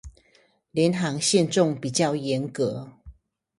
[0.71, 2.89] 廉航限重比較嚴格